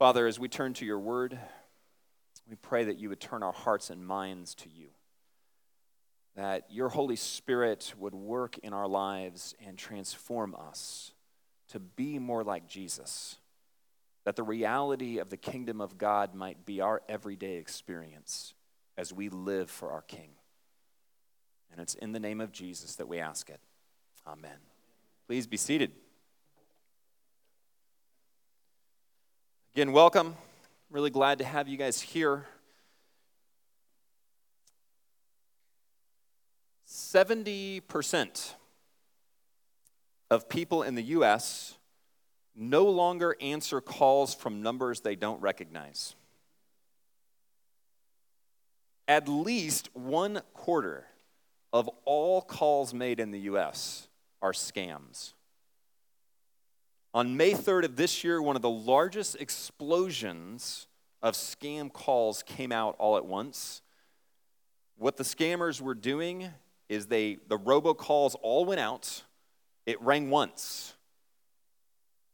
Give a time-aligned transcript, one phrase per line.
[0.00, 1.38] Father, as we turn to your word,
[2.48, 4.86] we pray that you would turn our hearts and minds to you,
[6.36, 11.12] that your Holy Spirit would work in our lives and transform us
[11.68, 13.36] to be more like Jesus,
[14.24, 18.54] that the reality of the kingdom of God might be our everyday experience
[18.96, 20.30] as we live for our King.
[21.70, 23.60] And it's in the name of Jesus that we ask it.
[24.26, 24.56] Amen.
[25.26, 25.92] Please be seated.
[29.72, 30.34] Again, welcome.
[30.90, 32.44] Really glad to have you guys here.
[36.88, 38.54] 70%
[40.28, 41.78] of people in the US
[42.56, 46.16] no longer answer calls from numbers they don't recognize.
[49.06, 51.06] At least one quarter
[51.72, 54.08] of all calls made in the US
[54.42, 55.34] are scams.
[57.12, 60.86] On May 3rd of this year, one of the largest explosions
[61.22, 63.82] of scam calls came out all at once.
[64.96, 66.50] What the scammers were doing
[66.88, 69.24] is they the robocalls all went out.
[69.86, 70.94] It rang once.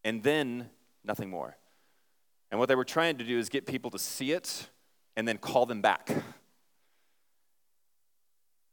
[0.04, 0.68] And then
[1.04, 1.56] nothing more.
[2.50, 4.68] And what they were trying to do is get people to see it
[5.16, 6.10] and then call them back.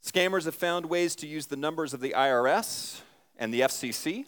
[0.05, 3.01] Scammers have found ways to use the numbers of the IRS
[3.37, 4.25] and the FCC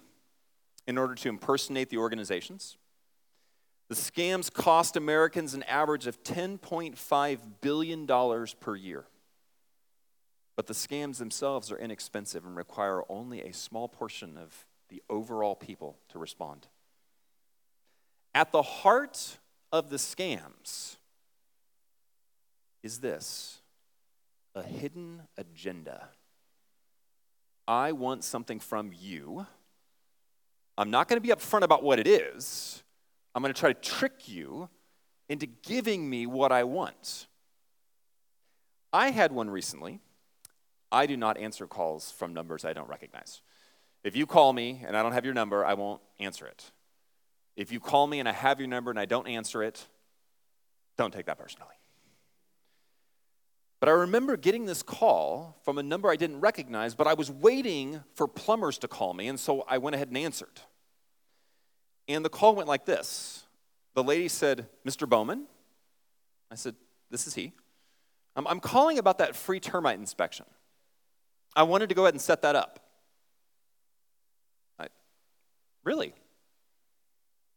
[0.87, 2.77] in order to impersonate the organizations.
[3.89, 8.07] The scams cost Americans an average of $10.5 billion
[8.59, 9.05] per year.
[10.55, 15.55] But the scams themselves are inexpensive and require only a small portion of the overall
[15.55, 16.67] people to respond.
[18.33, 19.37] At the heart
[19.71, 20.95] of the scams
[22.83, 23.61] is this
[24.53, 26.09] a hidden agenda.
[27.67, 29.47] I want something from you.
[30.77, 32.83] I'm not going to be upfront about what it is.
[33.33, 34.69] I'm going to try to trick you
[35.29, 37.27] into giving me what I want.
[38.93, 39.99] I had one recently.
[40.91, 43.41] I do not answer calls from numbers I don't recognize.
[44.03, 46.71] If you call me and I don't have your number, I won't answer it.
[47.55, 49.85] If you call me and I have your number and I don't answer it,
[50.97, 51.75] don't take that personally.
[53.79, 57.29] But I remember getting this call from a number I didn't recognize, but I was
[57.29, 60.61] waiting for plumbers to call me, and so I went ahead and answered.
[62.07, 63.45] And the call went like this
[63.93, 65.07] The lady said, Mr.
[65.07, 65.45] Bowman?
[66.51, 66.75] I said,
[67.09, 67.53] This is he.
[68.35, 70.45] I'm, I'm calling about that free termite inspection.
[71.55, 72.79] I wanted to go ahead and set that up.
[74.77, 74.87] I,
[75.83, 76.13] really?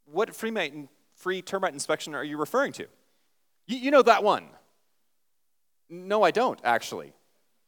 [0.06, 2.87] What free, free termite inspection are you referring to?
[3.67, 4.47] You, you know that one.
[5.88, 7.12] No, I don't, actually.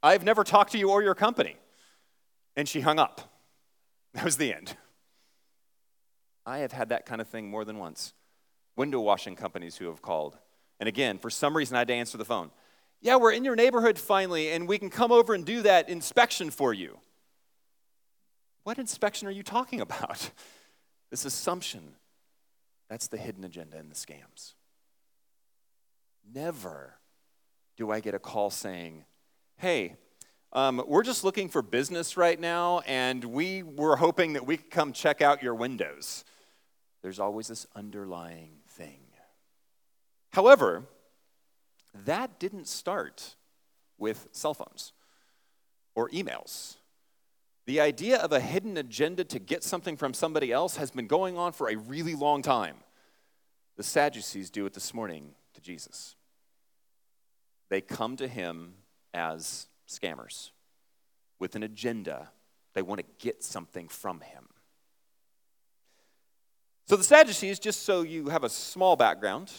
[0.03, 1.57] I've never talked to you or your company.
[2.57, 3.21] And she hung up.
[4.13, 4.75] That was the end.
[6.45, 8.13] I have had that kind of thing more than once.
[8.75, 10.37] Window washing companies who have called.
[10.81, 12.51] And again, for some reason, I had to answer the phone.
[13.01, 16.51] Yeah, we're in your neighborhood finally, and we can come over and do that inspection
[16.51, 16.99] for you.
[18.65, 20.31] What inspection are you talking about?
[21.11, 21.97] This assumption.
[22.89, 24.55] That's the hidden agenda in the scams.
[26.33, 27.00] Never
[27.81, 29.07] do I get a call saying,
[29.57, 29.97] hey,
[30.53, 34.71] um, we're just looking for business right now, and we were hoping that we could
[34.71, 36.27] come check out your windows.
[37.01, 39.01] There's always this underlying thing.
[40.35, 40.85] However,
[42.05, 43.35] that didn't start
[43.97, 44.93] with cell phones
[45.95, 46.77] or emails.
[47.65, 51.39] The idea of a hidden agenda to get something from somebody else has been going
[51.39, 52.77] on for a really long time.
[53.79, 56.17] The Sadducees do it this morning to Jesus
[57.71, 58.75] they come to him
[59.15, 60.51] as scammers
[61.39, 62.29] with an agenda.
[62.75, 64.49] They want to get something from him.
[66.87, 69.53] So, the Sadducees, just so you have a small background,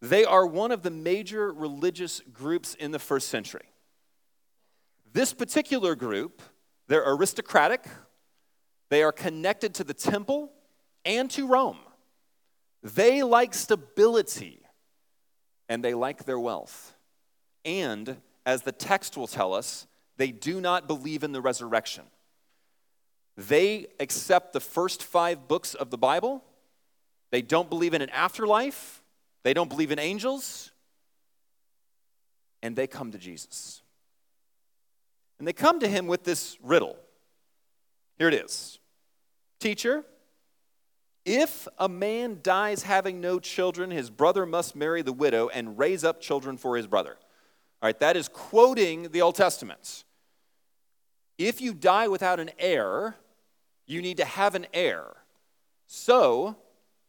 [0.00, 3.72] they are one of the major religious groups in the first century.
[5.12, 6.40] This particular group,
[6.86, 7.84] they're aristocratic,
[8.90, 10.52] they are connected to the temple
[11.04, 11.78] and to Rome.
[12.82, 14.60] They like stability
[15.68, 16.94] and they like their wealth.
[17.64, 18.16] And,
[18.46, 22.04] as the text will tell us, they do not believe in the resurrection.
[23.36, 26.42] They accept the first five books of the Bible.
[27.30, 29.02] They don't believe in an afterlife.
[29.44, 30.72] They don't believe in angels.
[32.62, 33.82] And they come to Jesus.
[35.38, 36.96] And they come to him with this riddle.
[38.18, 38.80] Here it is
[39.60, 40.04] Teacher,
[41.24, 46.02] if a man dies having no children, his brother must marry the widow and raise
[46.02, 47.18] up children for his brother.
[47.80, 50.04] All right, that is quoting the Old Testament.
[51.38, 53.16] If you die without an heir,
[53.86, 55.04] you need to have an heir.
[55.86, 56.56] So,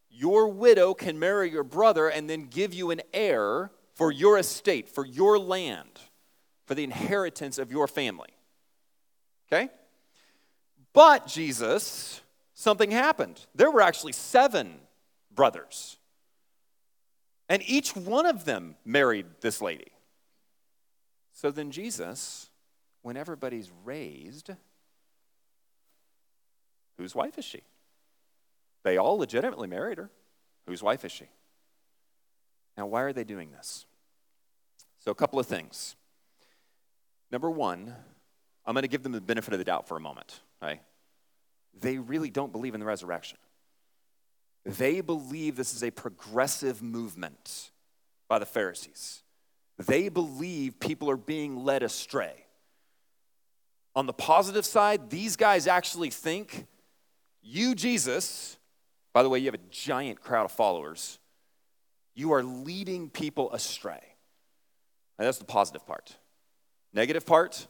[0.09, 4.87] your widow can marry your brother and then give you an heir for your estate,
[4.87, 5.99] for your land,
[6.65, 8.29] for the inheritance of your family.
[9.51, 9.69] Okay?
[10.93, 12.21] But Jesus,
[12.53, 13.45] something happened.
[13.55, 14.79] There were actually seven
[15.33, 15.97] brothers.
[17.49, 19.91] And each one of them married this lady.
[21.39, 22.49] So then Jesus,
[23.01, 24.49] when everybody's raised,
[26.97, 27.61] whose wife is she?
[28.83, 30.09] They all legitimately married her.
[30.67, 31.29] Whose wife is she?
[32.75, 33.85] Now, why are they doing this?
[34.99, 35.95] So, a couple of things.
[37.31, 37.95] Number one,
[38.65, 40.41] I'm going to give them the benefit of the doubt for a moment.
[40.61, 40.81] Right?
[41.79, 43.37] They really don't believe in the resurrection.
[44.65, 47.71] They believe this is a progressive movement
[48.27, 49.23] by the Pharisees.
[49.79, 52.45] They believe people are being led astray.
[53.95, 56.67] On the positive side, these guys actually think
[57.41, 58.57] you, Jesus,
[59.13, 61.17] by the way, you have a giant crowd of followers,
[62.13, 64.01] you are leading people astray.
[65.17, 66.15] And that's the positive part.
[66.93, 67.67] Negative part,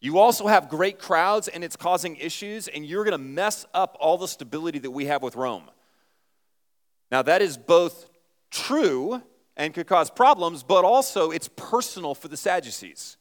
[0.00, 3.96] you also have great crowds and it's causing issues, and you're going to mess up
[4.00, 5.64] all the stability that we have with Rome.
[7.10, 8.08] Now, that is both
[8.50, 9.22] true
[9.60, 13.18] and could cause problems, but also it's personal for the Sadducees.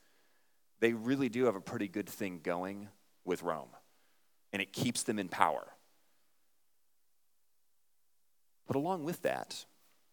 [0.80, 2.88] They really do have a pretty good thing going
[3.26, 3.68] with Rome,
[4.54, 5.68] and it keeps them in power.
[8.68, 9.66] But along with that,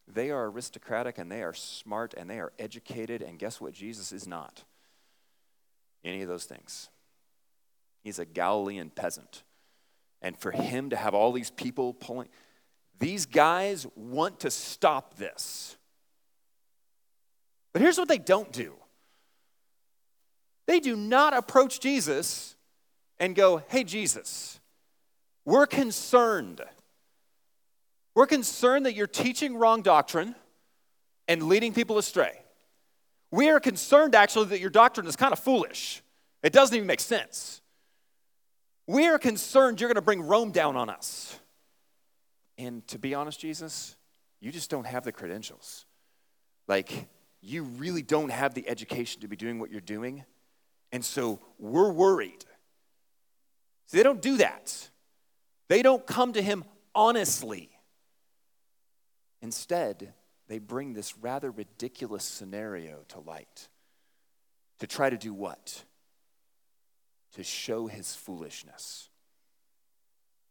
[0.08, 3.72] they are aristocratic and they are smart and they are educated, and guess what?
[3.72, 4.64] Jesus is not
[6.04, 6.88] any of those things.
[8.02, 9.44] He's a Galilean peasant.
[10.20, 12.28] And for him to have all these people pulling,
[12.98, 15.75] these guys want to stop this.
[17.76, 18.72] But here's what they don't do
[20.64, 22.56] they do not approach Jesus
[23.18, 24.60] and go, Hey, Jesus,
[25.44, 26.62] we're concerned.
[28.14, 30.34] We're concerned that you're teaching wrong doctrine
[31.28, 32.40] and leading people astray.
[33.30, 36.02] We are concerned actually that your doctrine is kind of foolish.
[36.42, 37.60] It doesn't even make sense.
[38.86, 41.38] We are concerned you're going to bring Rome down on us.
[42.56, 43.96] And to be honest, Jesus,
[44.40, 45.84] you just don't have the credentials.
[46.66, 47.06] Like,
[47.46, 50.24] you really don't have the education to be doing what you're doing.
[50.92, 52.44] And so we're worried.
[53.86, 54.90] See, they don't do that.
[55.68, 56.64] They don't come to him
[56.94, 57.70] honestly.
[59.42, 60.12] Instead,
[60.48, 63.68] they bring this rather ridiculous scenario to light.
[64.80, 65.84] To try to do what?
[67.34, 69.08] To show his foolishness.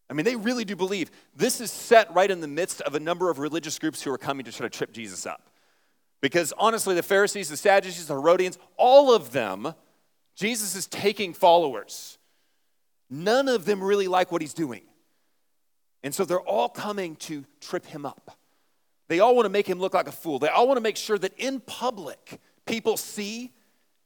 [0.09, 2.99] I mean, they really do believe this is set right in the midst of a
[2.99, 5.49] number of religious groups who are coming to try to trip Jesus up.
[6.25, 9.75] Because honestly, the Pharisees, the Sadducees, the Herodians, all of them,
[10.35, 12.17] Jesus is taking followers.
[13.11, 14.81] None of them really like what he's doing.
[16.01, 18.39] And so they're all coming to trip him up.
[19.07, 20.39] They all want to make him look like a fool.
[20.39, 23.53] They all want to make sure that in public, people see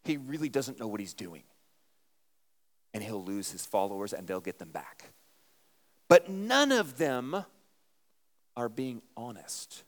[0.03, 1.43] he really doesn't know what he's doing.
[2.93, 5.13] And he'll lose his followers and they'll get them back.
[6.09, 7.45] But none of them
[8.57, 9.85] are being honest.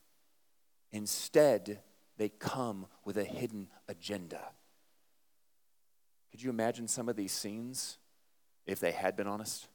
[0.93, 1.79] Instead,
[2.21, 4.39] they come with a hidden agenda.
[6.29, 7.97] Could you imagine some of these scenes
[8.67, 9.67] if they had been honest?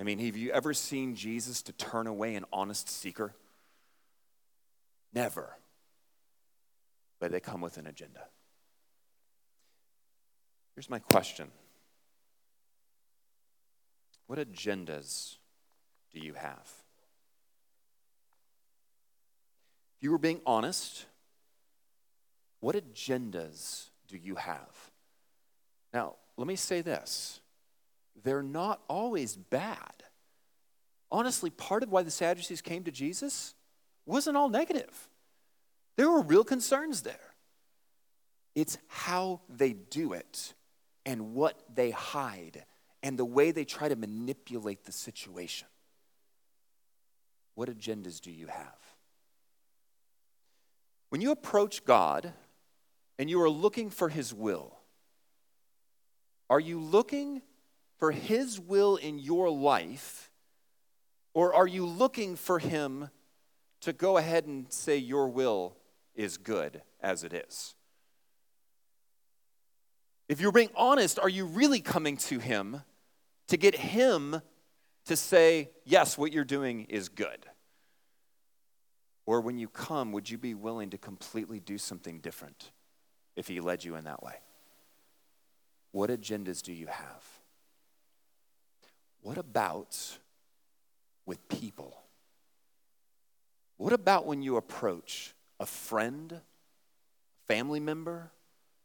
[0.00, 3.36] I mean, have you ever seen Jesus to turn away an honest seeker?
[5.14, 5.56] Never.
[7.20, 8.24] But they come with an agenda.
[10.74, 11.52] Here's my question
[14.26, 15.36] What agendas
[16.12, 16.68] do you have?
[19.96, 21.06] If you were being honest,
[22.60, 24.90] what agendas do you have?
[25.92, 27.40] Now, let me say this
[28.22, 30.02] they're not always bad.
[31.10, 33.54] Honestly, part of why the Sadducees came to Jesus
[34.04, 35.08] wasn't all negative.
[35.96, 37.34] There were real concerns there.
[38.54, 40.54] It's how they do it
[41.04, 42.64] and what they hide
[43.02, 45.68] and the way they try to manipulate the situation.
[47.54, 48.78] What agendas do you have?
[51.08, 52.32] When you approach God
[53.18, 54.76] and you are looking for His will,
[56.50, 57.42] are you looking
[57.98, 60.30] for His will in your life,
[61.34, 63.10] or are you looking for Him
[63.80, 65.76] to go ahead and say, Your will
[66.14, 67.74] is good as it is.
[70.28, 72.82] If you're being honest, are you really coming to Him
[73.48, 74.40] to get Him
[75.06, 77.46] to say, Yes, what you're doing is good?
[79.26, 82.70] Or when you come, would you be willing to completely do something different
[83.34, 84.36] if He led you in that way?
[85.90, 87.24] What agendas do you have?
[89.22, 90.18] What about
[91.26, 91.98] with people?
[93.76, 96.40] What about when you approach a friend,
[97.48, 98.30] family member,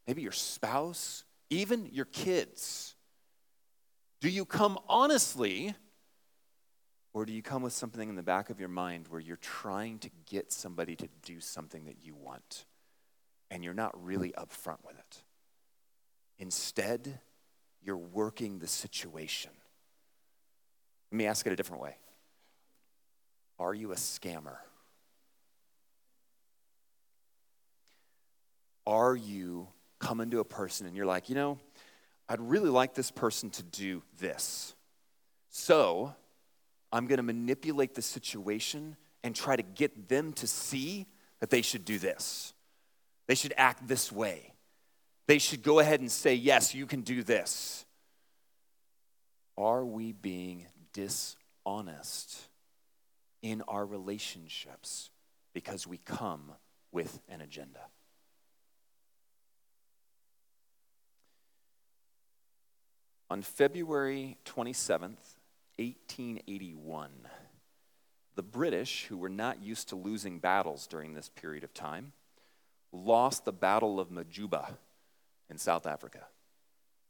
[0.06, 2.96] maybe your spouse, even your kids?
[4.20, 5.74] Do you come honestly,
[7.12, 9.98] or do you come with something in the back of your mind where you're trying
[10.00, 12.64] to get somebody to do something that you want
[13.50, 15.22] and you're not really upfront with it?
[16.38, 17.20] Instead,
[17.82, 19.50] you're working the situation.
[21.10, 21.96] Let me ask it a different way
[23.58, 24.56] Are you a scammer?
[28.86, 29.68] Are you
[30.02, 31.58] coming to a person and you're like, you know,
[32.28, 34.74] I'd really like this person to do this.
[35.50, 36.14] So
[36.92, 41.06] I'm going to manipulate the situation and try to get them to see
[41.40, 42.52] that they should do this.
[43.26, 44.52] They should act this way.
[45.26, 47.86] They should go ahead and say, yes, you can do this.
[49.56, 52.36] Are we being dishonest
[53.40, 55.10] in our relationships
[55.54, 56.52] because we come
[56.90, 57.80] with an agenda?
[63.30, 65.16] On February 27th,
[65.78, 67.10] 1881,
[68.34, 72.12] the British, who were not used to losing battles during this period of time,
[72.92, 74.76] lost the Battle of Majuba
[75.50, 76.26] in South Africa.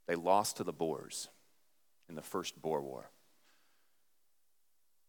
[0.06, 1.28] They lost to the Boers
[2.08, 3.10] in the First Boer War.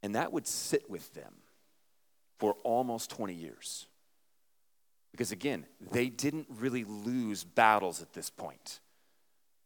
[0.02, 1.34] And that would sit with them
[2.38, 3.88] for almost 20 years.
[5.12, 8.80] Because again, they didn't really lose battles at this point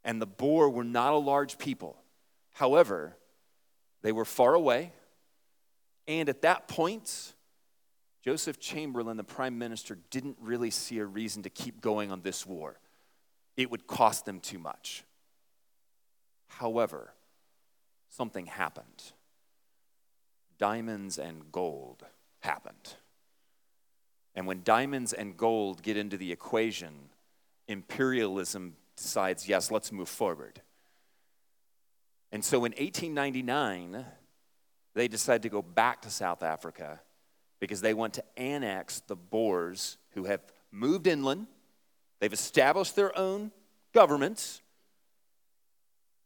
[0.08, 1.98] and the Boer were not a large people.
[2.54, 3.18] However,
[4.08, 4.94] they were far away,
[6.08, 7.34] and at that point,
[8.24, 12.46] Joseph Chamberlain, the prime minister, didn't really see a reason to keep going on this
[12.46, 12.80] war.
[13.58, 15.04] It would cost them too much.
[16.48, 17.12] However,
[18.08, 19.12] something happened.
[20.58, 22.06] Diamonds and gold
[22.40, 22.94] happened.
[24.36, 27.10] And when diamonds and gold get into the equation,
[27.68, 30.62] imperialism decides, yes, let's move forward.
[32.32, 34.06] And so in 1899,
[34.94, 37.00] they decide to go back to South Africa
[37.60, 40.42] because they want to annex the Boers who have
[40.72, 41.48] moved inland.
[42.20, 43.52] They've established their own
[43.94, 44.62] governments,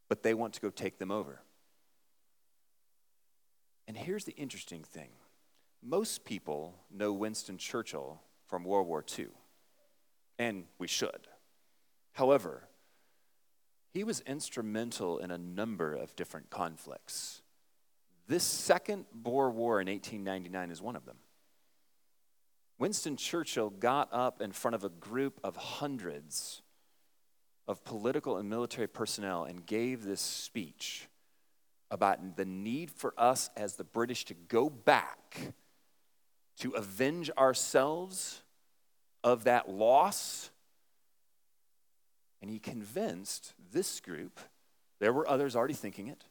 [0.09, 1.41] but they want to go take them over.
[3.87, 5.09] And here's the interesting thing
[5.83, 9.27] most people know Winston Churchill from World War II,
[10.39, 11.27] and we should.
[12.13, 12.67] However,
[13.93, 17.41] he was instrumental in a number of different conflicts.
[18.27, 21.17] This second Boer War in 1899 is one of them.
[22.79, 26.61] Winston Churchill got up in front of a group of hundreds
[27.67, 31.07] of political and military personnel and gave this speech
[31.91, 35.53] about the need for us as the British to go back
[36.57, 38.41] to avenge ourselves
[39.23, 40.49] of that loss
[42.41, 44.39] and he convinced this group,
[44.99, 46.25] there were others already thinking it,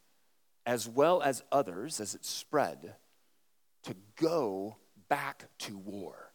[0.67, 2.95] as well as others as it spread,
[3.85, 4.77] to go
[5.09, 6.33] back to war.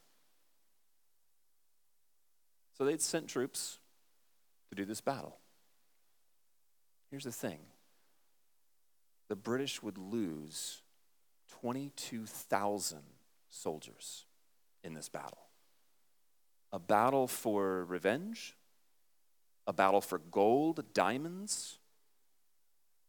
[2.78, 3.80] So they'd sent troops
[4.70, 5.38] to do this battle.
[7.10, 7.60] Here's the thing
[9.28, 10.82] the British would lose
[11.62, 13.00] 22,000
[13.50, 14.26] soldiers
[14.84, 15.48] in this battle.
[16.72, 18.56] A battle for revenge,
[19.68, 21.80] a battle for gold, diamonds,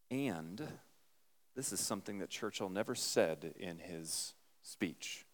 [0.09, 0.67] and
[1.55, 5.25] this is something that Churchill never said in his speech.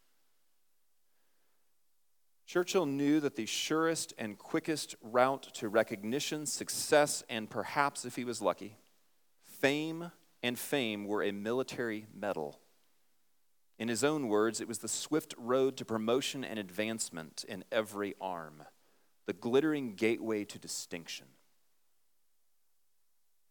[2.45, 8.25] Churchill knew that the surest and quickest route to recognition, success, and perhaps, if he
[8.25, 8.77] was lucky,
[9.43, 10.11] fame
[10.41, 12.59] and fame were a military medal.
[13.79, 18.13] In his own words, it was the swift road to promotion and advancement in every
[18.21, 18.63] arm
[19.25, 21.25] the glittering gateway to distinction.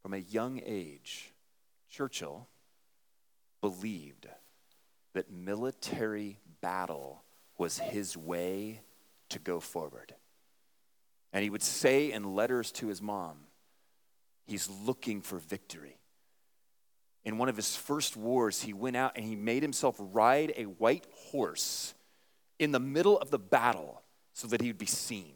[0.02, 1.33] From a young age,
[1.91, 2.49] Churchill
[3.61, 4.26] believed
[5.14, 7.23] that military battle
[7.59, 8.81] was his way
[9.29, 10.14] to go forward.
[11.33, 13.38] And he would say in letters to his mom,
[14.47, 15.99] he's looking for victory.
[17.25, 20.64] In one of his first wars, he went out and he made himself ride a
[20.64, 21.95] white horse
[22.59, 24.02] in the middle of the battle
[24.35, 25.35] so that he would be seen.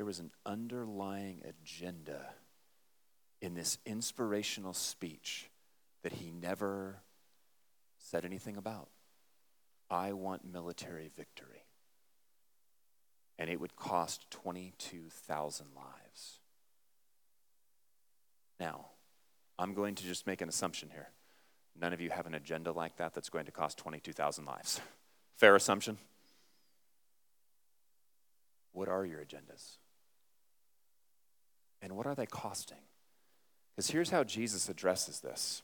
[0.00, 2.30] There was an underlying agenda
[3.42, 5.50] in this inspirational speech
[6.02, 7.02] that he never
[7.98, 8.88] said anything about.
[9.90, 11.66] I want military victory.
[13.38, 16.38] And it would cost 22,000 lives.
[18.58, 18.86] Now,
[19.58, 21.10] I'm going to just make an assumption here.
[21.78, 24.80] none of you have an agenda like that that's going to cost 22,000 lives.
[25.36, 25.98] Fair assumption?
[28.72, 29.76] What are your agendas?
[31.82, 32.78] And what are they costing?
[33.74, 35.62] Because here's how Jesus addresses this.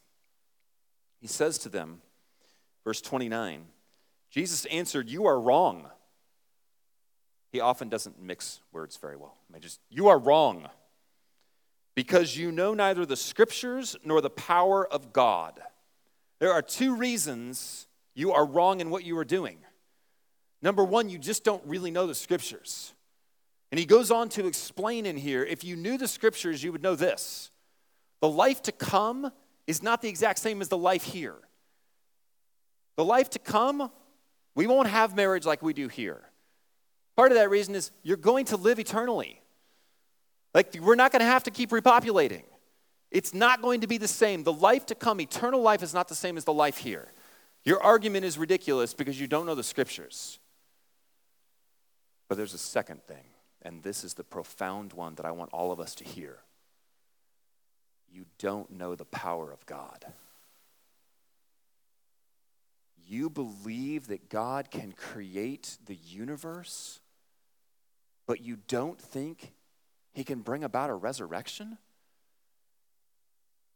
[1.20, 2.00] He says to them,
[2.84, 3.66] verse 29,
[4.30, 5.86] Jesus answered, You are wrong.
[7.52, 9.36] He often doesn't mix words very well.
[9.54, 10.68] I just, You are wrong
[11.94, 15.60] because you know neither the scriptures nor the power of God.
[16.38, 19.58] There are two reasons you are wrong in what you are doing.
[20.62, 22.92] Number one, you just don't really know the scriptures.
[23.70, 26.82] And he goes on to explain in here if you knew the scriptures, you would
[26.82, 27.50] know this
[28.20, 29.30] the life to come
[29.66, 31.36] is not the exact same as the life here.
[32.96, 33.90] The life to come,
[34.54, 36.22] we won't have marriage like we do here.
[37.16, 39.40] Part of that reason is you're going to live eternally.
[40.54, 42.44] Like, we're not going to have to keep repopulating.
[43.10, 44.42] It's not going to be the same.
[44.42, 47.12] The life to come, eternal life, is not the same as the life here.
[47.64, 50.38] Your argument is ridiculous because you don't know the scriptures.
[52.28, 53.24] But there's a second thing,
[53.66, 56.38] and this is the profound one that I want all of us to hear.
[58.08, 60.06] You don't know the power of God.
[63.08, 67.00] You believe that God can create the universe,
[68.24, 69.52] but you don't think
[70.12, 71.76] he can bring about a resurrection?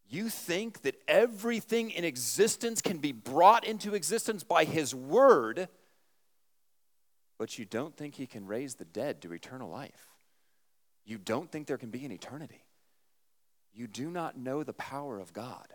[0.08, 5.68] You think that everything in existence can be brought into existence by His Word,
[7.40, 10.08] but you don't think He can raise the dead to eternal life.
[11.06, 12.62] You don't think there can be an eternity.
[13.72, 15.66] You do not know the power of God.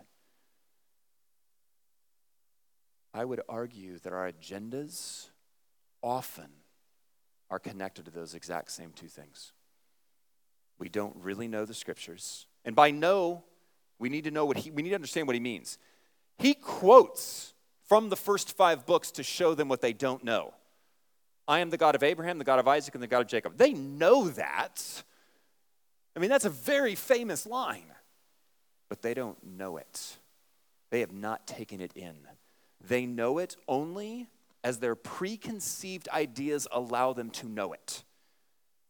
[3.15, 5.29] I would argue that our agendas
[6.03, 6.49] often
[7.49, 9.51] are connected to those exact same two things.
[10.77, 12.45] We don't really know the scriptures.
[12.63, 13.43] And by know,
[13.97, 15.79] we need to know what he, we need to understand what he means.
[16.37, 17.55] He quotes
[17.87, 20.53] from the first five books to show them what they don't know.
[21.47, 23.57] I am the God of Abraham, the God of Isaac, and the God of Jacob.
[23.57, 25.03] They know that.
[26.15, 27.91] I mean, that's a very famous line,
[28.89, 30.17] but they don't know it.
[30.89, 32.15] They have not taken it in.
[32.87, 34.27] They know it only
[34.63, 38.03] as their preconceived ideas allow them to know it.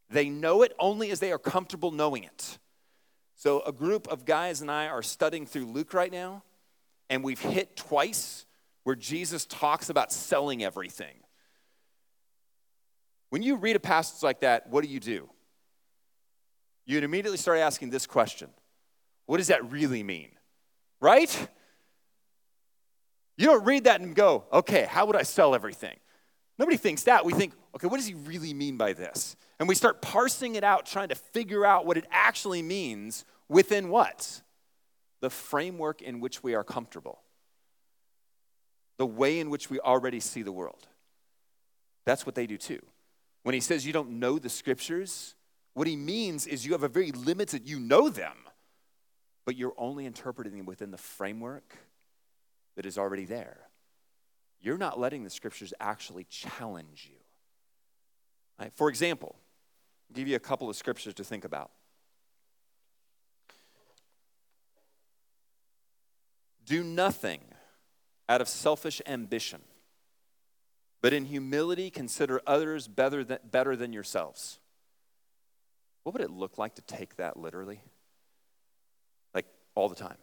[0.10, 2.60] They know it only as they are comfortable knowing it.
[3.36, 6.43] So, a group of guys and I are studying through Luke right now,
[7.10, 8.45] and we've hit twice
[8.84, 11.15] where Jesus talks about selling everything.
[13.36, 15.30] When you read a passage like that, what do you do?
[16.86, 18.50] You'd immediately start asking this question
[19.26, 20.30] What does that really mean?
[21.02, 21.50] Right?
[23.38, 25.98] You don't read that and go, okay, how would I sell everything?
[26.58, 27.26] Nobody thinks that.
[27.26, 29.36] We think, okay, what does he really mean by this?
[29.60, 33.89] And we start parsing it out, trying to figure out what it actually means within
[33.89, 34.43] what?
[35.19, 37.19] The framework in which we are comfortable,
[38.98, 40.88] the way in which we already see the world.
[42.06, 42.80] That's what they do too.
[43.45, 45.36] When he says you don't know the scriptures,
[45.75, 48.36] what he means is you have a very limited, you know them,
[49.45, 51.77] but you're only interpreting them within the framework
[52.75, 53.60] that is already there.
[54.62, 57.19] You're not letting the scriptures actually challenge you.
[58.60, 58.73] Right?
[58.73, 59.36] For example,
[60.10, 61.69] I'll give you a couple of scriptures to think about.
[66.65, 67.41] Do nothing
[68.27, 69.62] out of selfish ambition,
[71.05, 74.57] but in humility consider others better than, better than yourselves.
[76.01, 77.79] What would it look like to take that literally?
[79.31, 80.17] Like all the time.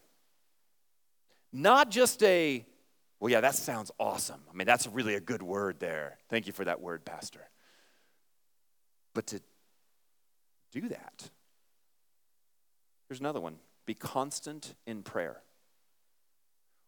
[1.53, 2.67] Not just a,
[3.21, 4.41] well, yeah, that sounds awesome.
[4.53, 6.19] I mean, that's really a good word there.
[6.29, 7.49] Thank you for that word, Pastor.
[9.15, 9.41] But to
[10.73, 11.31] do that,
[13.09, 13.55] here's another one
[13.87, 15.43] be constant in prayer.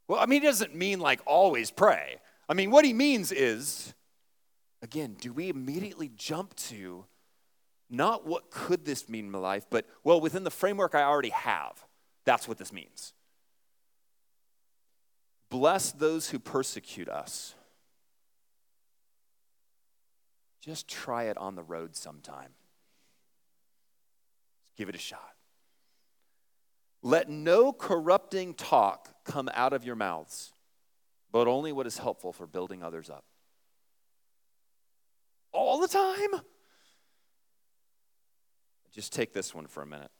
[0.09, 2.17] Well, I mean, it doesn't mean like always pray.
[2.49, 3.95] I mean, what he means is,
[4.83, 7.07] again, do we immediately jump to
[7.91, 11.31] not what could this mean in my life, but, well, within the framework I already
[11.31, 11.85] have,
[12.25, 13.13] that's what this means.
[15.51, 17.55] Bless those who persecute us.
[20.61, 22.51] Just try it on the road sometime.
[24.77, 25.35] Give it a shot.
[27.03, 30.54] Let no corrupting talk come out of your mouths,
[31.35, 33.25] but only what is helpful for building others up.
[35.51, 36.41] All the time?
[38.93, 40.13] Just take this one for a minute.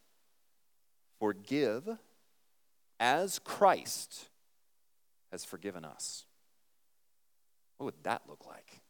[1.21, 1.89] Forgive
[2.99, 4.29] as Christ
[5.31, 6.27] has forgiven us.
[7.77, 8.83] What would that look like?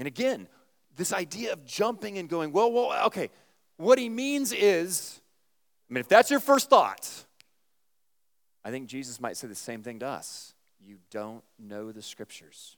[0.00, 0.48] And again,
[0.96, 3.30] this idea of jumping and going, well, well, okay,
[3.76, 5.20] what he means is
[5.88, 7.08] I mean, if that's your first thought,
[8.64, 10.54] I think Jesus might say the same thing to us.
[10.84, 12.76] You don't know the scriptures.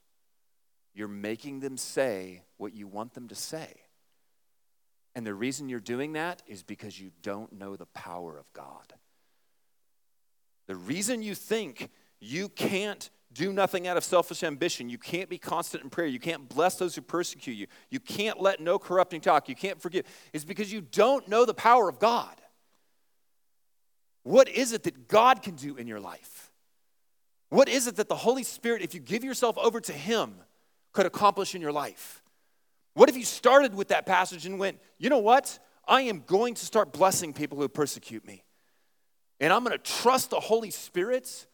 [0.94, 3.72] You're making them say what you want them to say.
[5.14, 8.94] And the reason you're doing that is because you don't know the power of God.
[10.66, 15.38] The reason you think you can't do nothing out of selfish ambition, you can't be
[15.38, 19.20] constant in prayer, you can't bless those who persecute you, you can't let no corrupting
[19.20, 22.40] talk, you can't forgive, is because you don't know the power of God.
[24.22, 26.51] What is it that God can do in your life?
[27.52, 30.36] What is it that the Holy Spirit, if you give yourself over to Him,
[30.94, 32.22] could accomplish in your life?
[32.94, 35.58] What if you started with that passage and went, you know what?
[35.86, 38.42] I am going to start blessing people who persecute me.
[39.38, 41.46] And I'm going to trust the Holy Spirit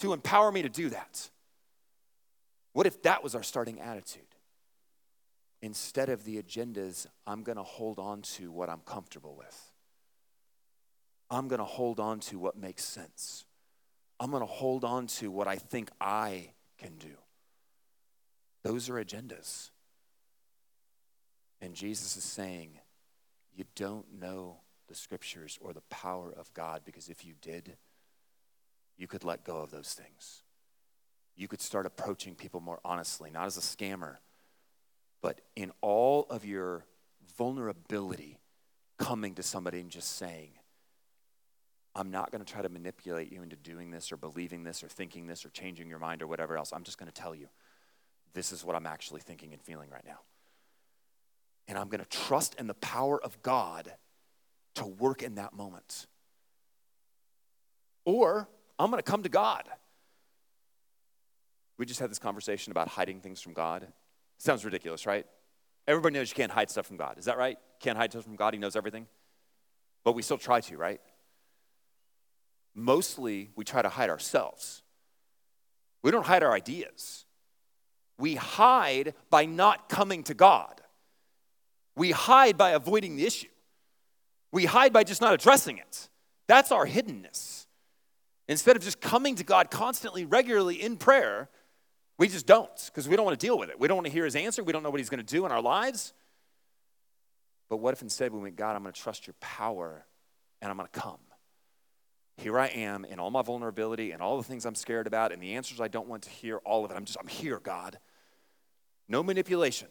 [0.00, 1.30] to empower me to do that.
[2.74, 4.20] What if that was our starting attitude?
[5.62, 9.72] Instead of the agendas, I'm going to hold on to what I'm comfortable with.
[11.30, 13.46] I'm going to hold on to what makes sense.
[14.20, 17.16] I'm going to hold on to what I think I can do.
[18.62, 19.70] Those are agendas.
[21.60, 22.78] And Jesus is saying,
[23.54, 27.76] You don't know the scriptures or the power of God because if you did,
[28.96, 30.42] you could let go of those things.
[31.36, 34.16] You could start approaching people more honestly, not as a scammer,
[35.22, 36.84] but in all of your
[37.36, 38.38] vulnerability,
[38.98, 40.50] coming to somebody and just saying,
[41.98, 44.88] I'm not going to try to manipulate you into doing this or believing this or
[44.88, 46.72] thinking this or changing your mind or whatever else.
[46.72, 47.48] I'm just going to tell you,
[48.34, 50.20] this is what I'm actually thinking and feeling right now.
[51.66, 53.92] And I'm going to trust in the power of God
[54.76, 56.06] to work in that moment.
[58.04, 59.64] Or I'm going to come to God.
[61.78, 63.88] We just had this conversation about hiding things from God.
[64.38, 65.26] Sounds ridiculous, right?
[65.88, 67.18] Everybody knows you can't hide stuff from God.
[67.18, 67.58] Is that right?
[67.80, 68.54] Can't hide stuff from God.
[68.54, 69.08] He knows everything.
[70.04, 71.00] But we still try to, right?
[72.78, 74.82] Mostly, we try to hide ourselves.
[76.02, 77.24] We don't hide our ideas.
[78.18, 80.80] We hide by not coming to God.
[81.96, 83.48] We hide by avoiding the issue.
[84.52, 86.08] We hide by just not addressing it.
[86.46, 87.66] That's our hiddenness.
[88.46, 91.48] Instead of just coming to God constantly, regularly in prayer,
[92.16, 93.80] we just don't because we don't want to deal with it.
[93.80, 94.62] We don't want to hear his answer.
[94.62, 96.14] We don't know what he's going to do in our lives.
[97.68, 100.06] But what if instead we went, God, I'm going to trust your power
[100.62, 101.18] and I'm going to come?
[102.38, 105.42] Here I am in all my vulnerability and all the things I'm scared about and
[105.42, 106.94] the answers I don't want to hear, all of it.
[106.94, 107.98] I'm just, I'm here, God.
[109.08, 109.88] No manipulation,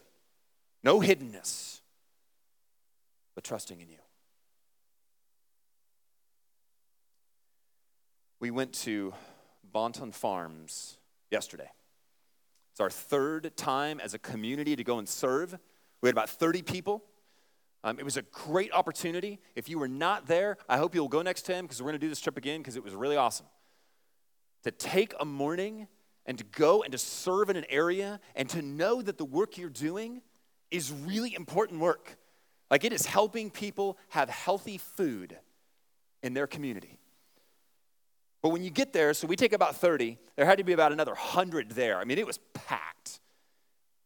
[0.83, 1.81] no hiddenness
[3.35, 3.99] but trusting in you.
[8.39, 9.13] We went to
[9.63, 10.97] Bonton Farms
[11.29, 11.69] yesterday.
[12.71, 15.57] It's our third time as a community to go and serve.
[16.01, 17.03] We had about 30 people.
[17.83, 19.39] Um, it was a great opportunity.
[19.55, 22.05] If you were not there, I hope you'll go next time because we're going to
[22.05, 23.45] do this trip again because it was really awesome.
[24.63, 25.87] To take a morning
[26.25, 29.57] and to go and to serve in an area and to know that the work
[29.57, 30.21] you're doing
[30.71, 32.17] is really important work.
[32.69, 35.37] Like it is helping people have healthy food
[36.21, 36.99] in their community.
[38.41, 40.91] But when you get there, so we take about 30, there had to be about
[40.91, 41.99] another 100 there.
[41.99, 43.19] I mean, it was packed.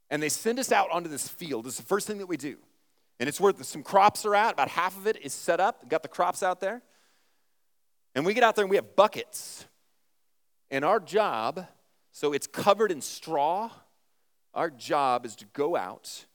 [0.09, 1.67] And they send us out onto this field.
[1.67, 2.57] It's the first thing that we do.
[3.21, 4.53] And it's where some crops are at.
[4.53, 5.87] About half of it is set up.
[5.87, 6.81] Got the crops out there.
[8.15, 9.67] And we get out there and we have buckets.
[10.71, 11.67] And our job,
[12.11, 13.69] so it's covered in straw,
[14.55, 16.25] our job is to go out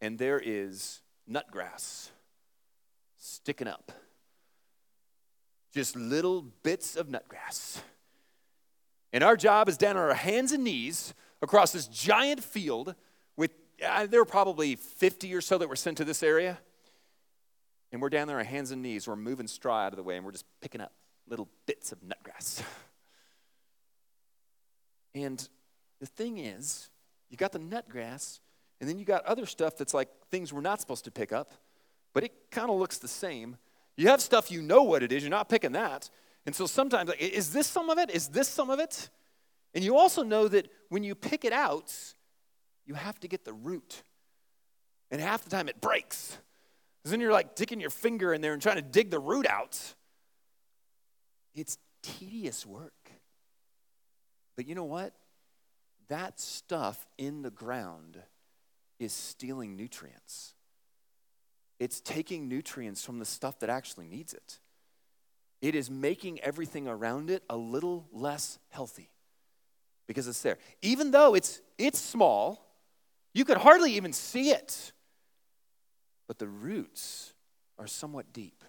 [0.00, 2.10] and there is nutgrass
[3.16, 3.90] sticking up.
[5.74, 7.80] Just little bits of nutgrass.
[9.12, 12.94] And our job is down on our hands and knees across this giant field
[13.78, 16.58] with, uh, there were probably 50 or so that were sent to this area.
[17.90, 19.08] And we're down there on our hands and knees.
[19.08, 20.92] We're moving straw out of the way and we're just picking up
[21.28, 22.62] little bits of nutgrass.
[25.14, 25.48] And
[26.00, 26.90] the thing is,
[27.30, 28.40] you got the nutgrass,
[28.80, 31.54] and then you got other stuff that's like things we're not supposed to pick up,
[32.14, 33.56] but it kind of looks the same.
[33.96, 36.08] You have stuff you know what it is, you're not picking that.
[36.46, 38.10] And so sometimes, like, is this some of it?
[38.10, 39.10] Is this some of it?
[39.74, 41.92] And you also know that when you pick it out,
[42.88, 44.02] you have to get the root.
[45.10, 46.38] And half the time it breaks.
[46.98, 49.46] Because then you're like digging your finger in there and trying to dig the root
[49.46, 49.78] out.
[51.54, 53.10] It's tedious work.
[54.56, 55.12] But you know what?
[56.08, 58.18] That stuff in the ground
[58.98, 60.54] is stealing nutrients.
[61.78, 64.58] It's taking nutrients from the stuff that actually needs it.
[65.60, 69.10] It is making everything around it a little less healthy
[70.06, 70.56] because it's there.
[70.80, 72.67] Even though it's, it's small,
[73.38, 74.92] you could hardly even see it.
[76.26, 77.32] But the roots
[77.78, 78.64] are somewhat deep,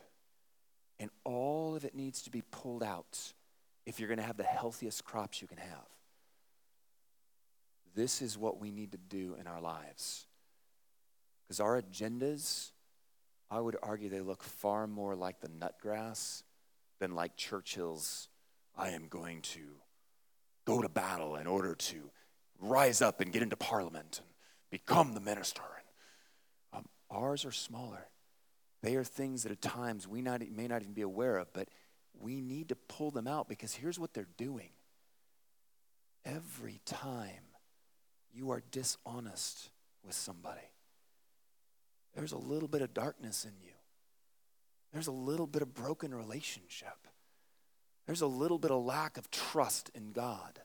[1.00, 3.34] and all of it needs to be pulled out
[3.88, 5.88] if you're going to have the healthiest crops you can have.
[7.96, 10.28] This is what we need to do in our lives.
[11.44, 12.70] Because our agendas,
[13.50, 16.44] I would argue they look far more like the nutgrass
[17.00, 18.30] than like Churchill's,
[18.78, 19.62] I am going to
[20.66, 22.12] go to battle in order to
[22.60, 24.22] rise up and get into parliament
[24.70, 25.62] become the minister.
[26.74, 28.08] Um, ours are smaller.
[28.82, 31.68] They are things that at times we not, may not even be aware of, but
[32.20, 34.70] we need to pull them out because here's what they're doing.
[36.26, 37.56] Every time
[38.34, 39.70] you are dishonest
[40.04, 40.60] with somebody,
[42.16, 43.74] there's a little bit of darkness in you.
[44.94, 47.08] There's a little bit of broken relationship.
[48.06, 50.60] There's a little bit of lack of trust in God.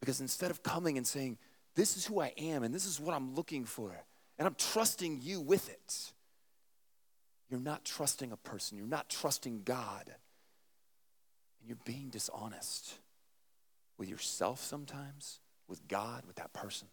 [0.00, 1.38] Because instead of coming and saying,
[1.78, 3.96] This is who I am and this is what I'm looking for,
[4.36, 6.12] and I'm trusting you with it,
[7.48, 12.94] you're not trusting a person, you're not trusting God, and you're being dishonest
[13.96, 15.38] with yourself sometimes,
[15.68, 16.88] with God, with that person.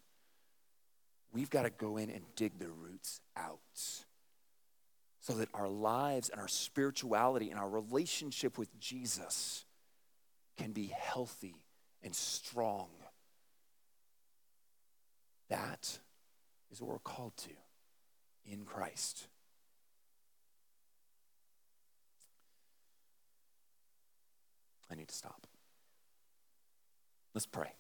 [1.33, 3.59] We've got to go in and dig the roots out
[5.19, 9.65] so that our lives and our spirituality and our relationship with Jesus
[10.57, 11.55] can be healthy
[12.03, 12.89] and strong.
[15.49, 15.99] That
[16.71, 17.51] is what we're called to
[18.45, 19.27] in Christ.
[24.91, 25.47] I need to stop.
[27.33, 27.73] Let's pray.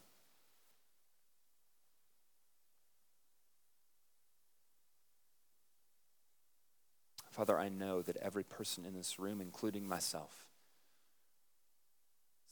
[7.31, 10.45] Father, I know that every person in this room, including myself,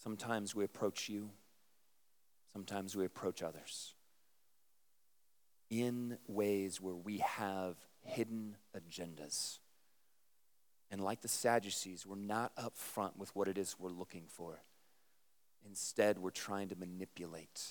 [0.04, 1.30] sometimes we approach you,
[2.52, 3.93] sometimes we approach others
[5.82, 9.60] in ways where we have hidden agendas.
[10.92, 14.62] And like the Sadducees, we're not upfront with what it is we're looking for.
[15.66, 17.62] Instead, we're trying to manipulate,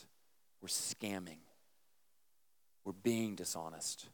[0.60, 1.38] we're scamming,
[2.84, 4.06] we're being dishonest.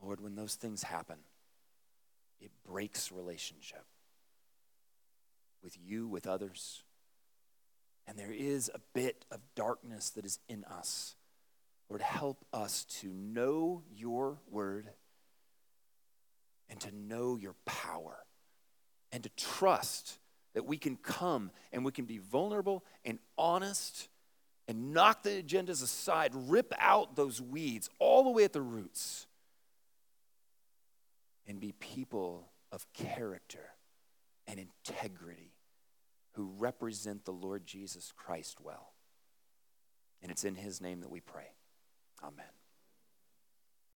[0.00, 1.18] Lord, when those things happen,
[2.40, 3.84] it breaks relationship
[5.62, 6.82] with you, with others.
[8.06, 11.16] And there is a bit of darkness that is in us.
[11.88, 14.88] Lord, help us to know your word
[16.68, 18.16] and to know your power
[19.12, 20.18] and to trust
[20.54, 24.08] that we can come and we can be vulnerable and honest
[24.66, 29.26] and knock the agendas aside, rip out those weeds all the way at the roots
[31.46, 33.70] and be people of character
[34.46, 35.52] and integrity
[36.32, 38.92] who represent the Lord Jesus Christ well.
[40.22, 41.52] And it's in his name that we pray.
[42.24, 42.63] Amen.